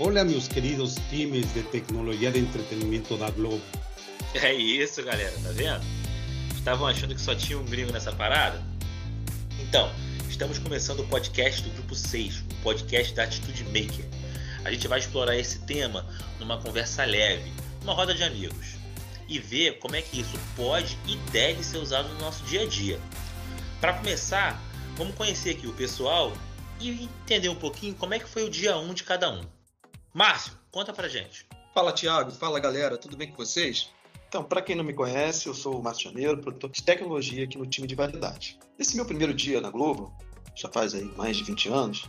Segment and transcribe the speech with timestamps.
[0.00, 3.60] Olá, meus queridos times de tecnologia de entretenimento da Globo.
[4.32, 5.84] É isso, galera, tá vendo?
[6.56, 8.64] Estavam achando que só tinha um gringo nessa parada?
[9.58, 9.92] Então,
[10.26, 14.06] estamos começando o podcast do Grupo 6, o podcast da Atitude Maker.
[14.64, 16.06] A gente vai explorar esse tema
[16.38, 18.76] numa conversa leve, numa roda de amigos,
[19.28, 22.66] e ver como é que isso pode e deve ser usado no nosso dia a
[22.66, 22.98] dia.
[23.82, 24.58] Para começar,
[24.96, 26.32] vamos conhecer aqui o pessoal
[26.80, 29.59] e entender um pouquinho como é que foi o dia 1 de cada um.
[30.12, 31.46] Márcio, conta pra gente.
[31.72, 32.32] Fala, Thiago.
[32.32, 32.98] Fala, galera.
[32.98, 33.90] Tudo bem com vocês?
[34.28, 37.56] Então, para quem não me conhece, eu sou o Márcio Janeiro, produtor de tecnologia aqui
[37.56, 38.58] no time de variedade.
[38.78, 40.12] Nesse meu primeiro dia na Globo,
[40.54, 42.08] já faz aí mais de 20 anos,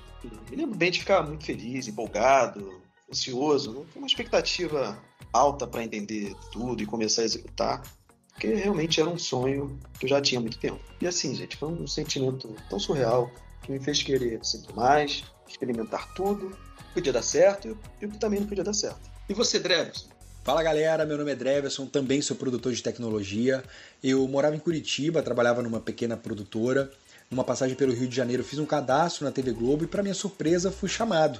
[0.50, 3.74] me lembro bem de ficar muito feliz, empolgado, ansioso.
[3.74, 4.98] Não foi uma expectativa
[5.34, 7.82] alta para entender tudo e começar a executar,
[8.30, 10.80] porque realmente era um sonho que eu já tinha há muito tempo.
[11.00, 16.14] E assim, gente, foi um sentimento tão surreal que me fez querer sempre mais, experimentar
[16.14, 16.56] tudo.
[16.94, 19.10] Podia dar certo e eu também não podia dar certo.
[19.30, 20.08] E você, Dreves?
[20.44, 23.64] Fala galera, meu nome é Dreverson, também sou produtor de tecnologia.
[24.04, 26.92] Eu morava em Curitiba, trabalhava numa pequena produtora.
[27.30, 30.16] Numa passagem pelo Rio de Janeiro, fiz um cadastro na TV Globo e, para minha
[30.16, 31.40] surpresa, fui chamado.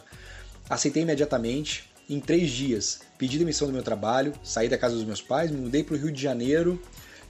[0.70, 5.22] Aceitei imediatamente, em três dias, pedi demissão do meu trabalho, saí da casa dos meus
[5.22, 6.82] pais, me mudei para o Rio de Janeiro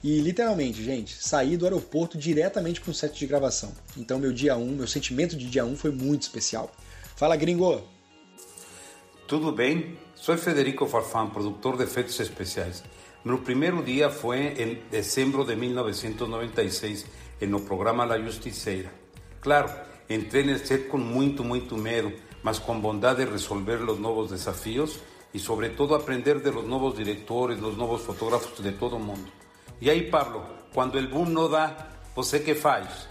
[0.04, 3.72] e, literalmente, gente, saí do aeroporto diretamente para um set de gravação.
[3.96, 6.70] Então, meu dia 1, um, meu sentimento de dia 1 um foi muito especial.
[7.16, 7.91] Fala, gringo!
[9.26, 9.96] Tudo bem?
[10.14, 12.82] Sou Federico Farfán, productor de efeitos especiais.
[13.24, 17.06] Meu primeiro dia foi em dezembro de 1996,
[17.42, 18.92] no programa La Justiceira.
[19.40, 19.72] Claro,
[20.10, 24.98] entrei no set com muito, muito medo, mas com vontade de resolver os novos desafios
[25.32, 29.30] e, sobretudo, aprender de los novos diretores, los novos fotógrafos, de todo mundo.
[29.80, 33.08] E aí, Pablo, quando o boom não dá, você que faz?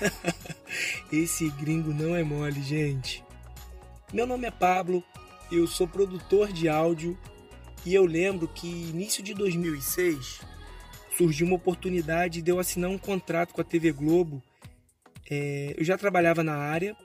[1.12, 3.25] Esse gringo não é mole, gente.
[4.12, 5.02] Meu nome é Pablo,
[5.50, 7.18] eu sou produtor de áudio
[7.84, 10.42] e eu lembro que início de 2006
[11.16, 14.40] surgiu uma oportunidade de eu assinar um contrato com a TV Globo.
[15.28, 16.96] É, eu já trabalhava na área,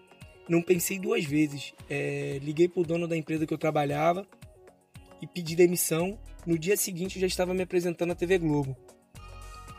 [0.47, 1.73] não pensei duas vezes.
[1.89, 4.23] É, liguei para o dono da empresa que eu trabalhava
[5.19, 6.19] e pedi demissão.
[6.45, 8.77] No dia seguinte eu já estava me apresentando à TV Globo.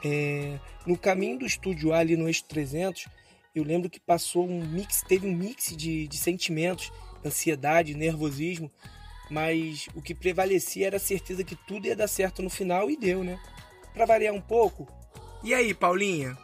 [0.05, 3.07] É, no caminho do estúdio ali no Eixo 300,
[3.55, 6.91] eu lembro que passou um mix, teve um mix de, de sentimentos
[7.25, 8.71] ansiedade, nervosismo,
[9.31, 12.97] mas o que prevalecia era a certeza que tudo ia dar certo no final e
[12.97, 13.39] deu, né?
[13.95, 14.87] Para variar um pouco.
[15.43, 16.37] E aí, Paulinha?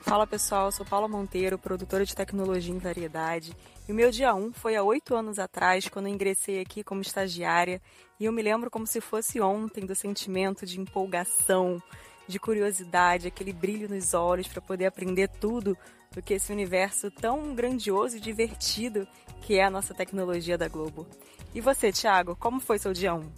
[0.00, 3.54] Fala pessoal, sou Paula Monteiro, produtora de tecnologia em variedade.
[3.86, 7.02] E o meu dia 1 foi há oito anos atrás, quando eu ingressei aqui como
[7.02, 7.80] estagiária.
[8.18, 11.82] E eu me lembro como se fosse ontem do sentimento de empolgação,
[12.26, 15.76] de curiosidade, aquele brilho nos olhos para poder aprender tudo
[16.12, 19.06] do que esse universo tão grandioso e divertido
[19.42, 21.06] que é a nossa tecnologia da Globo.
[21.54, 23.32] E você, Thiago, como foi seu dia 1?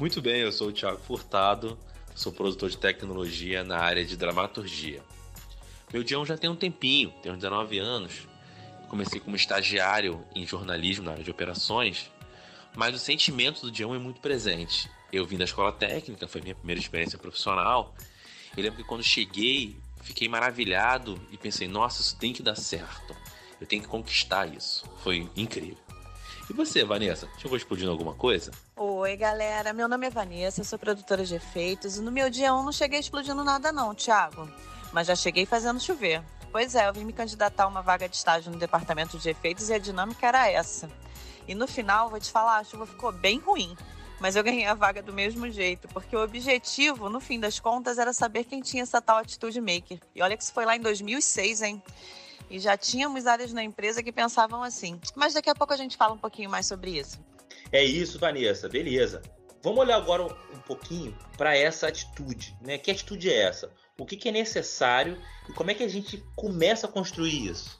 [0.00, 1.78] Muito bem, eu sou o Thiago Furtado,
[2.16, 5.00] sou produtor de tecnologia na área de dramaturgia.
[5.92, 8.26] Meu dia 1 já tem um tempinho, tenho 19 anos.
[8.88, 12.10] Comecei como estagiário em jornalismo na área de operações,
[12.74, 14.90] mas o sentimento do dia 1 é muito presente.
[15.12, 17.94] Eu vim da escola técnica, foi minha primeira experiência profissional.
[18.56, 23.16] Eu lembro que quando cheguei, fiquei maravilhado e pensei, nossa, isso tem que dar certo.
[23.60, 24.84] Eu tenho que conquistar isso.
[25.02, 25.76] Foi incrível.
[26.48, 27.28] E você, Vanessa?
[27.38, 28.50] Chegou explodindo alguma coisa?
[28.76, 29.72] Oi, galera.
[29.72, 31.98] Meu nome é Vanessa, sou produtora de efeitos.
[31.98, 34.48] E no meu dia 1 não cheguei explodindo nada, não, Thiago.
[34.92, 36.22] Mas já cheguei fazendo chover.
[36.50, 39.68] Pois é, eu vim me candidatar a uma vaga de estágio no departamento de efeitos
[39.68, 40.88] e a dinâmica era essa.
[41.46, 43.76] E no final, vou te falar, a chuva ficou bem ruim
[44.20, 47.98] mas eu ganhei a vaga do mesmo jeito, porque o objetivo, no fim das contas,
[47.98, 49.98] era saber quem tinha essa tal atitude maker.
[50.14, 51.82] E olha que isso foi lá em 2006, hein?
[52.50, 55.00] E já tínhamos áreas na empresa que pensavam assim.
[55.14, 57.20] Mas daqui a pouco a gente fala um pouquinho mais sobre isso.
[57.70, 59.22] É isso, Vanessa, beleza.
[59.62, 62.78] Vamos olhar agora um pouquinho para essa atitude, né?
[62.78, 63.70] Que atitude é essa?
[63.98, 67.78] O que, que é necessário e como é que a gente começa a construir isso?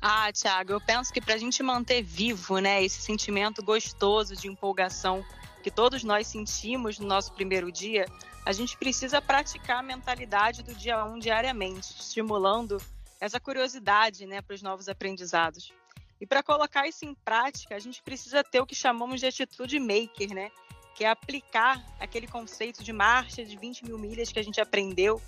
[0.00, 4.48] Ah, Thiago, eu penso que para a gente manter vivo, né, esse sentimento gostoso de
[4.48, 5.24] empolgação
[5.64, 8.04] que todos nós sentimos no nosso primeiro dia,
[8.44, 12.76] a gente precisa praticar a mentalidade do dia 1 um diariamente, estimulando
[13.18, 15.72] essa curiosidade né, para os novos aprendizados.
[16.20, 19.80] E para colocar isso em prática, a gente precisa ter o que chamamos de atitude
[19.80, 20.50] maker, né?
[20.94, 25.20] que é aplicar aquele conceito de marcha de 20 mil milhas que a gente aprendeu,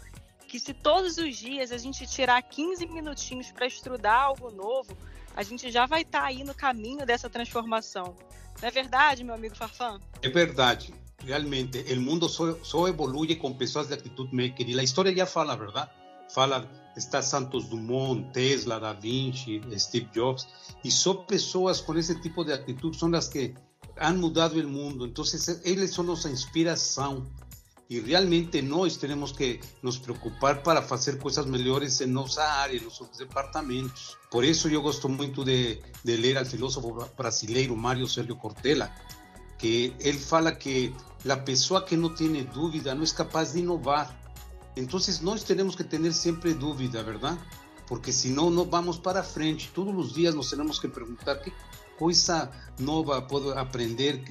[0.46, 4.94] que se todos os dias a gente tirar 15 minutinhos para estudar algo novo,
[5.36, 8.16] a gente já vai estar tá aí no caminho dessa transformação.
[8.60, 10.00] Não é verdade, meu amigo Farfã?
[10.22, 10.94] É verdade.
[11.22, 14.68] Realmente, o mundo só, só evolui com pessoas de atitude maker.
[14.68, 15.90] E a história já fala, verdade?
[16.32, 20.46] fala está Santos Dumont, Tesla, Da Vinci, Steve Jobs,
[20.82, 23.54] e só pessoas com esse tipo de atitude são as que
[23.98, 25.06] han mudado o mundo.
[25.06, 25.24] Então,
[25.64, 27.26] eles são nossa inspiração.
[27.88, 32.82] E realmente nós temos que nos preocupar para fazer coisas melhores em nossa área, em
[32.82, 34.16] nossos departamentos.
[34.28, 38.90] Por isso eu gosto muito de, de ao filósofo brasileiro Mário Sérgio Cortella,
[39.56, 40.92] que ele fala que
[41.28, 44.14] a pessoa que não tem dúvida não é capaz de inovar.
[44.76, 47.38] Então nós temos que ter sempre dúvida, verdade?
[47.86, 49.70] Porque senão não vamos para frente.
[49.72, 51.52] Todos os dias nós temos que perguntar que
[51.98, 54.22] coisa nova posso aprender,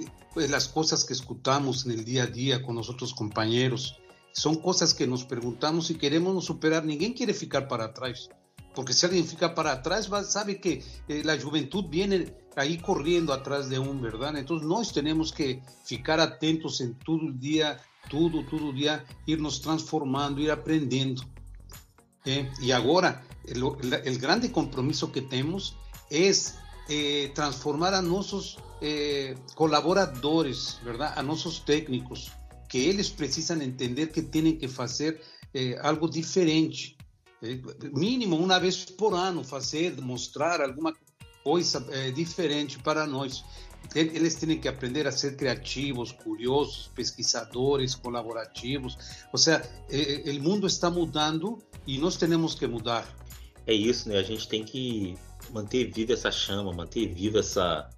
[0.55, 3.97] as coisas que escutamos no dia a dia com nossos companheiros,
[4.33, 6.83] são coisas que nos perguntamos e queremos nos superar.
[6.83, 8.27] Ninguém quer ficar para trás,
[8.73, 13.69] porque se alguém fica para trás, sabe que eh, a juventude vem aí correndo atrás
[13.69, 14.39] de um, verdade?
[14.41, 17.79] Então nós temos que ficar atentos em todo dia,
[18.09, 21.23] tudo, todo dia, ir nos transformando, ir aprendendo.
[22.25, 22.51] Eh?
[22.61, 23.23] E agora,
[23.55, 25.77] o grande compromisso que temos
[26.11, 26.29] é
[26.89, 31.19] eh, transformar a nossos eh, colaboradores, verdade?
[31.19, 32.31] A nossos técnicos,
[32.69, 35.21] que eles precisam entender que têm que fazer
[35.53, 36.97] eh, algo diferente.
[37.41, 37.59] Eh,
[37.93, 40.93] mínimo uma vez por ano, fazer, mostrar alguma
[41.43, 43.43] coisa diferente para nós.
[43.93, 48.97] Eles têm que aprender a ser criativos, curiosos, pesquisadores, colaborativos.
[49.31, 49.61] Ou seja,
[50.25, 53.07] o mundo está mudando e nós temos que mudar.
[53.67, 54.17] É isso, né?
[54.17, 55.17] A gente tem que
[55.49, 57.89] manter viva essa chama, manter viva essa,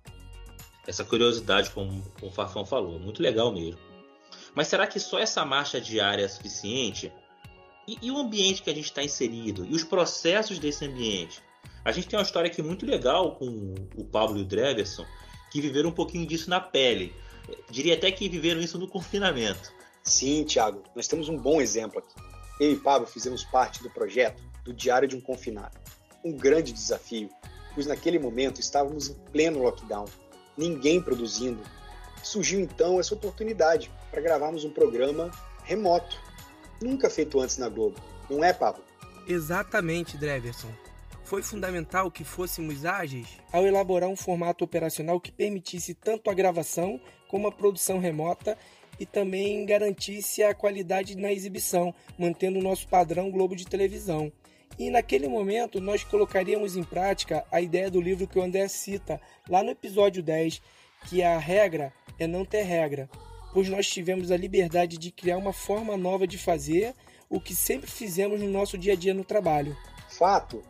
[0.85, 2.99] essa curiosidade, como, como o Farfão falou.
[2.99, 3.79] Muito legal mesmo.
[4.55, 7.11] Mas será que só essa marcha diária é suficiente?
[7.87, 9.65] E, e o ambiente que a gente está inserido?
[9.65, 11.41] E os processos desse ambiente?
[11.83, 15.05] A gente tem uma história aqui muito legal com o Pablo e o Dreverson,
[15.51, 17.13] que viveram um pouquinho disso na pele.
[17.69, 19.71] Diria até que viveram isso no confinamento.
[20.03, 22.13] Sim, Thiago, nós temos um bom exemplo aqui.
[22.59, 25.77] Eu e Pablo fizemos parte do projeto do Diário de um Confinado
[26.27, 27.29] um grande desafio,
[27.73, 30.05] pois naquele momento estávamos em pleno lockdown,
[30.57, 31.61] ninguém produzindo.
[32.21, 35.31] Surgiu então essa oportunidade para gravarmos um programa
[35.63, 36.19] remoto,
[36.81, 37.99] nunca feito antes na Globo,
[38.29, 38.83] não é, Pablo?
[39.27, 40.71] Exatamente, Dreverson.
[41.23, 46.99] Foi fundamental que fôssemos ágeis ao elaborar um formato operacional que permitisse tanto a gravação
[47.27, 48.57] como a produção remota
[48.97, 54.31] e também garantisse a qualidade na exibição, mantendo o nosso padrão Globo de televisão.
[54.77, 59.19] E naquele momento nós colocaríamos em prática a ideia do livro que o André cita
[59.49, 60.61] lá no episódio 10,
[61.09, 63.09] que a regra é não ter regra,
[63.53, 66.93] pois nós tivemos a liberdade de criar uma forma nova de fazer
[67.29, 69.75] o que sempre fizemos no nosso dia a dia no trabalho.
[70.09, 70.61] Fato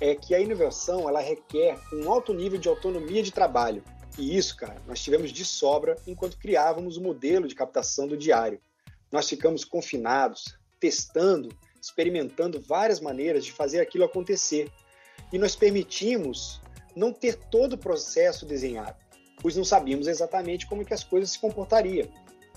[0.00, 3.82] é que a inovação ela requer um alto nível de autonomia de trabalho.
[4.18, 8.60] E isso, cara, nós tivemos de sobra enquanto criávamos o modelo de captação do diário.
[9.12, 11.48] Nós ficamos confinados, testando
[11.86, 14.70] experimentando várias maneiras de fazer aquilo acontecer.
[15.32, 16.60] E nós permitimos
[16.94, 18.96] não ter todo o processo desenhado,
[19.40, 22.08] pois não sabíamos exatamente como que as coisas se comportariam.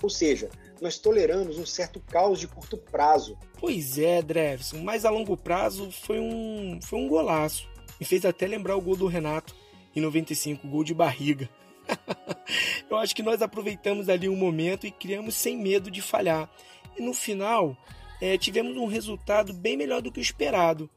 [0.02, 0.48] Ou seja,
[0.80, 3.38] nós toleramos um certo caos de curto prazo.
[3.58, 7.68] Pois é, Drevson, mas a longo prazo foi um, foi um golaço.
[8.00, 9.54] Me fez até lembrar o gol do Renato
[9.94, 11.48] em 95, gol de barriga.
[12.90, 16.50] Eu acho que nós aproveitamos ali um momento e criamos sem medo de falhar.
[16.96, 17.76] E no final,
[18.20, 20.88] é, tivemos um resultado bem melhor do que o esperado.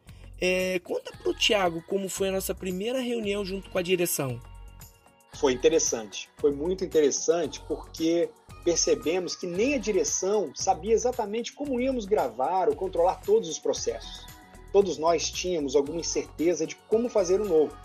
[0.41, 4.41] É, conta para o Thiago como foi a nossa primeira reunião junto com a direção.
[5.35, 8.29] Foi interessante, foi muito interessante porque
[8.63, 14.25] percebemos que nem a direção sabia exatamente como íamos gravar ou controlar todos os processos.
[14.71, 17.75] Todos nós tínhamos alguma incerteza de como fazer o novo.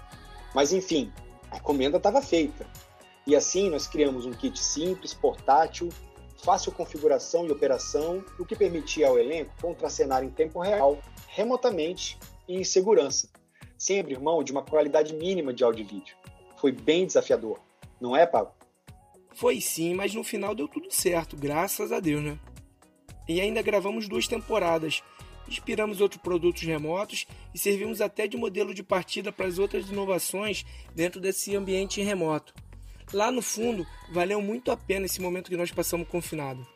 [0.54, 1.12] Mas enfim,
[1.50, 2.66] a encomenda estava feita.
[3.26, 5.90] E assim nós criamos um kit simples, portátil
[6.42, 12.56] fácil configuração e operação, o que permitia ao elenco contracenar em tempo real, remotamente e
[12.56, 13.28] em segurança,
[13.76, 16.16] sem abrir mão de uma qualidade mínima de áudio e vídeo.
[16.56, 17.60] Foi bem desafiador,
[18.00, 18.52] não é, Pablo?
[19.34, 22.38] Foi sim, mas no final deu tudo certo, graças a Deus, né?
[23.28, 25.02] E ainda gravamos duas temporadas,
[25.46, 30.64] inspiramos outros produtos remotos e servimos até de modelo de partida para as outras inovações
[30.94, 32.54] dentro desse ambiente remoto
[33.12, 36.66] lá no fundo, valeu muito a pena esse momento que nós passamos confinado.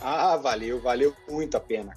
[0.00, 1.96] Ah, valeu, valeu muito a pena.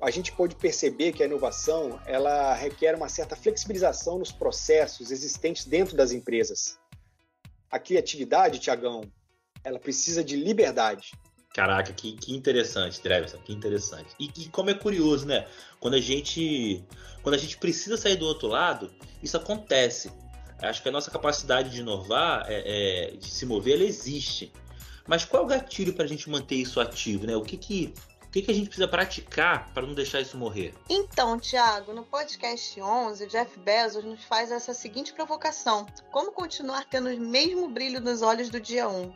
[0.00, 5.64] A gente pode perceber que a inovação ela requer uma certa flexibilização nos processos existentes
[5.64, 6.78] dentro das empresas.
[7.70, 9.02] A criatividade, Tiagão,
[9.64, 11.12] ela precisa de liberdade.
[11.54, 14.14] Caraca, que, que interessante, Treverson, que interessante.
[14.18, 15.46] E, e, como é curioso, né?
[15.78, 16.84] Quando a gente
[17.22, 20.10] quando a gente precisa sair do outro lado, isso acontece.
[20.62, 24.52] Acho que a nossa capacidade de inovar, é, é, de se mover, ela existe.
[25.06, 27.26] Mas qual é o gatilho para a gente manter isso ativo?
[27.26, 27.36] Né?
[27.36, 27.92] O que, que
[28.32, 30.72] que, que a gente precisa praticar para não deixar isso morrer?
[30.88, 36.86] Então, Tiago, no podcast 11, o Jeff Bezos nos faz essa seguinte provocação: como continuar
[36.88, 39.12] tendo o mesmo brilho nos olhos do dia 1?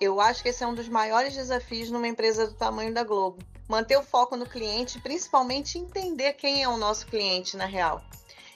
[0.00, 3.44] Eu acho que esse é um dos maiores desafios numa empresa do tamanho da Globo.
[3.68, 8.02] Manter o foco no cliente, principalmente entender quem é o nosso cliente na real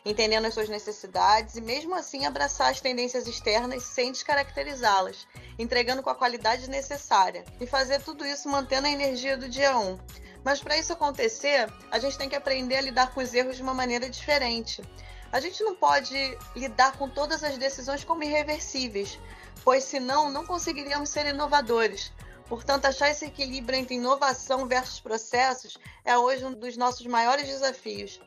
[0.04, 5.26] entendendo as suas necessidades e, mesmo assim, abraçar as tendências externas sem descaracterizá-las,
[5.59, 9.99] entregando com a qualidade necessária e fazer tudo isso mantendo a energia do dia 1.
[10.44, 13.62] Mas para isso acontecer, a gente tem que aprender a lidar com os erros de
[13.62, 14.82] uma maneira diferente.
[15.30, 16.14] A gente não pode
[16.54, 19.18] lidar com todas as decisões como irreversíveis,
[19.64, 22.12] pois senão não conseguiríamos ser inovadores.
[22.49, 28.21] Portanto, achar esse equilíbrio entre inovação versus processos é hoje um dos nossos maiores desafios.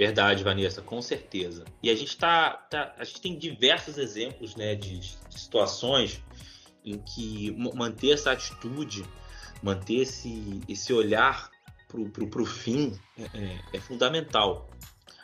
[0.00, 1.66] Verdade, Vanessa, com certeza.
[1.82, 6.24] E a gente tá, tá a gente tem diversos exemplos, né, de, de situações
[6.82, 9.04] em que manter essa atitude,
[9.62, 11.50] manter esse, esse olhar
[11.86, 14.70] pro, pro, pro fim é, é, é fundamental.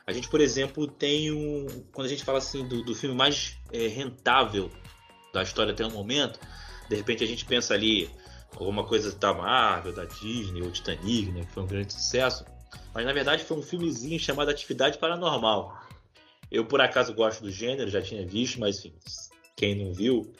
[0.06, 1.66] A gente, por exemplo, tem um.
[1.90, 4.70] Quando a gente fala assim do, do filme mais é, rentável
[5.32, 6.38] da história até o momento,
[6.86, 8.10] de repente a gente pensa ali
[8.54, 12.44] alguma coisa da Marvel, da Disney, ou Titanic, né, que foi um grande sucesso.
[12.94, 15.86] Mas na verdade foi um filmezinho chamado Atividade Paranormal.
[16.50, 18.94] Eu por acaso gosto do gênero, já tinha visto, mas enfim,
[19.56, 20.32] quem não viu,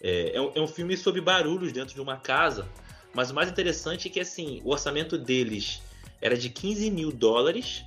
[0.00, 2.68] é, é, um, é um filme sobre barulhos dentro de uma casa.
[3.14, 5.80] Mas o mais interessante é que assim, o orçamento deles
[6.20, 7.84] era de 15 mil dólares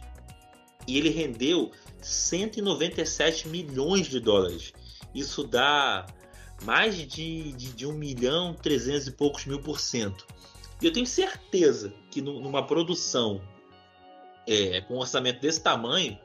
[0.87, 4.73] e ele rendeu 197 milhões de dólares.
[5.13, 6.07] Isso dá
[6.63, 10.25] mais de, de, de 1 milhão 300 e poucos mil por cento.
[10.81, 13.41] E eu tenho certeza que numa produção
[14.49, 16.17] é, com um orçamento desse tamanho,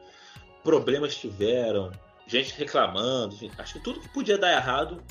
[0.63, 1.93] problemas tiveram,
[2.27, 5.05] gente reclamando, acho que tudo que podia dar errado,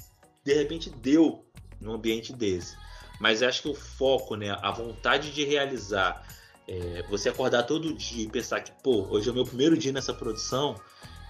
[0.44, 1.46] de repente deu
[1.80, 2.76] num ambiente desse.
[3.20, 6.28] Mas acho que o foco, né, a vontade de realizar,
[6.68, 9.92] é, você acordar todo dia e pensar que, pô, hoje é o meu primeiro dia
[9.92, 10.76] nessa produção,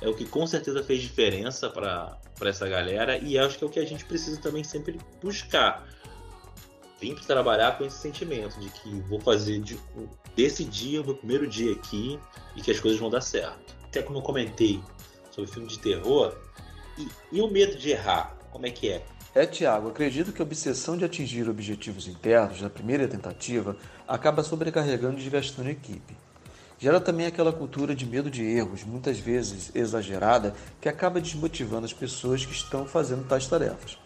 [0.02, 3.70] é o que com certeza fez diferença para essa galera e acho que é o
[3.70, 5.86] que a gente precisa também sempre buscar
[7.04, 9.78] vim para trabalhar com esse sentimento de que vou fazer de,
[10.38, 12.18] desse dia o meu primeiro dia aqui
[12.56, 13.76] e que as coisas vão dar certo.
[13.84, 14.82] Até como eu comentei
[15.30, 16.34] sobre filme de terror,
[16.98, 19.04] e, e o medo de errar, como é que é?
[19.36, 23.76] É, Tiago, acredito que a obsessão de atingir objetivos internos na primeira tentativa
[24.08, 26.16] acaba sobrecarregando e desgastando a equipe.
[26.80, 31.94] Gera também aquela cultura de medo de erros, muitas vezes exagerada, que acaba desmotivando as
[31.94, 33.98] pessoas que estão fazendo tais tarefas.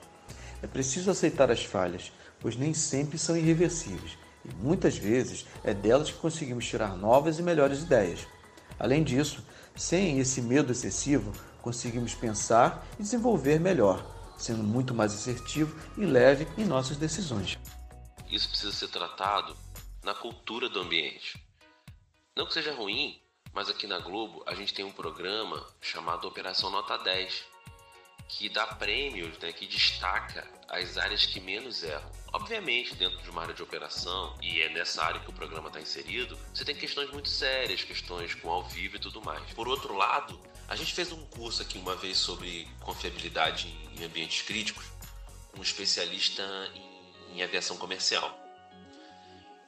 [0.63, 6.11] É preciso aceitar as falhas, pois nem sempre são irreversíveis, e muitas vezes é delas
[6.11, 8.27] que conseguimos tirar novas e melhores ideias.
[8.79, 9.43] Além disso,
[9.75, 14.05] sem esse medo excessivo, conseguimos pensar e desenvolver melhor,
[14.37, 17.57] sendo muito mais assertivo e leve em nossas decisões.
[18.29, 19.55] Isso precisa ser tratado
[20.03, 21.43] na cultura do ambiente.
[22.35, 23.19] Não que seja ruim,
[23.53, 27.43] mas aqui na Globo a gente tem um programa chamado Operação Nota 10,
[28.29, 32.11] que dá prêmios, né, que destaca as áreas que menos erram.
[32.33, 35.79] Obviamente, dentro de uma área de operação, e é nessa área que o programa está
[35.79, 39.41] inserido, você tem questões muito sérias, questões com ao vivo e tudo mais.
[39.53, 44.41] Por outro lado, a gente fez um curso aqui uma vez sobre confiabilidade em ambientes
[44.41, 44.85] críticos,
[45.57, 46.43] um especialista
[46.75, 48.37] em, em aviação comercial.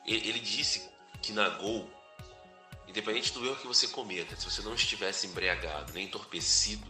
[0.06, 0.90] Ele, ele disse
[1.22, 1.90] que na Gol,
[2.88, 6.86] independente do erro que você cometa, se você não estivesse embriagado nem entorpecido,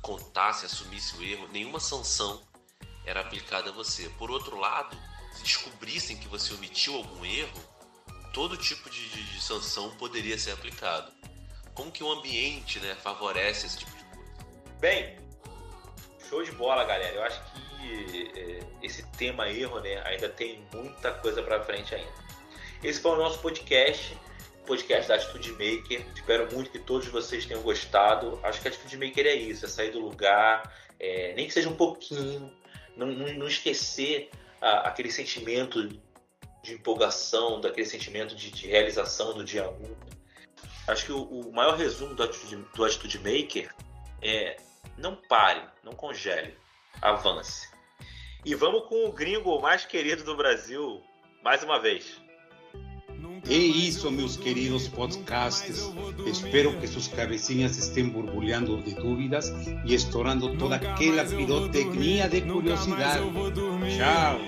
[0.00, 2.42] contasse, assumisse o erro, nenhuma sanção
[3.10, 4.08] era aplicada a você.
[4.18, 4.96] Por outro lado,
[5.32, 7.60] se descobrissem que você omitiu algum erro,
[8.32, 11.12] todo tipo de, de, de sanção poderia ser aplicado.
[11.74, 14.30] Como que o ambiente né, favorece esse tipo de coisa?
[14.80, 15.16] Bem,
[16.28, 17.14] show de bola, galera.
[17.14, 22.12] Eu acho que é, esse tema erro né, ainda tem muita coisa para frente ainda.
[22.82, 24.16] Esse foi o nosso podcast
[24.70, 26.06] podcast da Atitude Maker.
[26.14, 28.38] Espero muito que todos vocês tenham gostado.
[28.42, 31.68] Acho que a Atitude Maker é isso, é sair do lugar, é, nem que seja
[31.68, 32.52] um pouquinho,
[32.96, 34.30] não, não, não esquecer
[34.60, 35.88] a, aquele sentimento
[36.62, 39.96] de empolgação, daquele sentimento de, de realização do dia 1.
[40.88, 43.74] Acho que o, o maior resumo do Atitude, do Atitude Maker
[44.22, 44.56] é
[44.96, 46.56] não pare, não congele,
[47.00, 47.68] avance.
[48.44, 51.02] E vamos com o gringo mais querido do Brasil,
[51.42, 52.20] mais uma vez.
[53.48, 55.90] É isso, meus queridos podcasts.
[56.26, 59.52] Espero que sus cabecillas estén burbuleando de dúvidas
[59.84, 63.20] y estourando toda aquella pirotecnia de curiosidad.
[63.96, 64.38] Chao.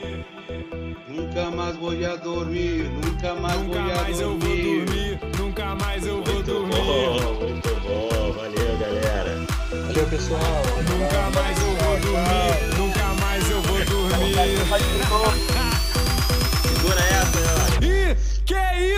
[1.09, 5.19] Nunca mais vou a dormir, nunca mais vou a dormir.
[5.39, 6.75] Nunca mais eu vou dormir.
[6.75, 9.47] Bom, muito bom, valeu galera.
[9.71, 10.63] Valeu, pessoal.
[10.89, 12.79] Nunca mais eu vou dormir.
[12.79, 15.62] Nunca mais eu vou dormir.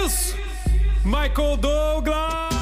[0.05, 0.37] isso?
[1.05, 2.54] Michael Douglas!